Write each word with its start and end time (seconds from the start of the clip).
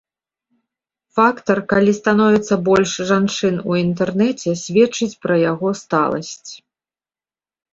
Фактар, 1.17 1.57
калі 1.73 1.91
становіцца 1.97 2.57
больш 2.69 2.91
жанчын 3.09 3.55
у 3.73 3.77
інтэрнэце, 3.83 4.57
сведчыць 4.63 5.13
пра 5.27 5.35
яго 5.51 5.69
сталасць. 5.85 6.51